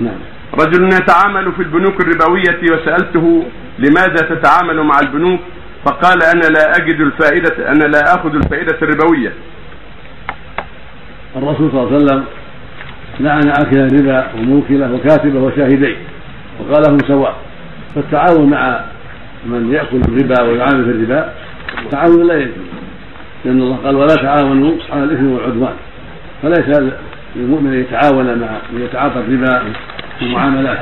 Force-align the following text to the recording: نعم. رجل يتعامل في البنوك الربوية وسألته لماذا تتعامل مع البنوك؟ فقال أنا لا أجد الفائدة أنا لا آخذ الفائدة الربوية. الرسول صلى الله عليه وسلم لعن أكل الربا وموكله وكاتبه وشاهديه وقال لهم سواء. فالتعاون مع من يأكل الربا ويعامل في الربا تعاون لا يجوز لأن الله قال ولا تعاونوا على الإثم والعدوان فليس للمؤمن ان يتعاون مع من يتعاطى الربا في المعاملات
نعم. 0.00 0.18
رجل 0.54 0.86
يتعامل 0.86 1.52
في 1.52 1.62
البنوك 1.62 2.00
الربوية 2.00 2.72
وسألته 2.72 3.44
لماذا 3.78 4.34
تتعامل 4.34 4.82
مع 4.82 4.98
البنوك؟ 5.02 5.40
فقال 5.84 6.22
أنا 6.22 6.46
لا 6.58 6.72
أجد 6.76 7.00
الفائدة 7.00 7.72
أنا 7.72 7.84
لا 7.84 8.14
آخذ 8.14 8.34
الفائدة 8.34 8.78
الربوية. 8.82 9.32
الرسول 11.36 11.70
صلى 11.70 11.82
الله 11.82 11.94
عليه 11.94 12.04
وسلم 12.04 12.24
لعن 13.20 13.48
أكل 13.48 13.78
الربا 13.78 14.26
وموكله 14.34 14.92
وكاتبه 14.92 15.40
وشاهديه 15.40 15.96
وقال 16.60 16.82
لهم 16.82 16.98
سواء. 17.08 17.36
فالتعاون 17.94 18.50
مع 18.50 18.80
من 19.46 19.72
يأكل 19.72 20.00
الربا 20.08 20.42
ويعامل 20.42 20.84
في 20.84 20.90
الربا 20.90 21.32
تعاون 21.90 22.26
لا 22.26 22.34
يجوز 22.34 22.54
لأن 23.44 23.62
الله 23.62 23.76
قال 23.76 23.96
ولا 23.96 24.14
تعاونوا 24.14 24.74
على 24.90 25.04
الإثم 25.04 25.32
والعدوان 25.32 25.74
فليس 26.42 26.92
للمؤمن 27.38 27.72
ان 27.72 27.80
يتعاون 27.80 28.38
مع 28.38 28.48
من 28.72 28.82
يتعاطى 28.82 29.18
الربا 29.20 29.62
في 30.18 30.24
المعاملات 30.24 30.78